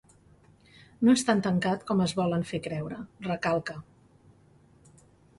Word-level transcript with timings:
No 1.07 1.11
és 1.17 1.23
tan 1.25 1.41
tancat, 1.47 1.83
com 1.91 1.99
es 2.05 2.15
volen 2.19 2.45
fer 2.51 2.59
creure, 2.67 2.97
recalca. 3.27 3.75